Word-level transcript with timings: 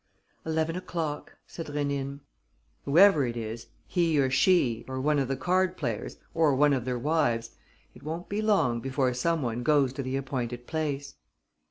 "Eleven 0.47 0.75
o'clock," 0.75 1.37
said 1.45 1.67
Rénine. 1.67 2.21
"Whoever 2.85 3.23
it 3.23 3.37
is, 3.37 3.67
he 3.85 4.17
or 4.19 4.31
she, 4.31 4.83
or 4.87 4.99
one 4.99 5.19
of 5.19 5.27
the 5.27 5.37
card 5.37 5.77
players, 5.77 6.17
or 6.33 6.55
one 6.55 6.73
of 6.73 6.85
their 6.85 6.97
wives, 6.97 7.51
it 7.93 8.01
won't 8.01 8.27
be 8.27 8.41
long 8.41 8.79
before 8.79 9.13
some 9.13 9.43
one 9.43 9.61
goes 9.61 9.93
to 9.93 10.01
the 10.01 10.15
appointed 10.17 10.65
place." 10.65 11.17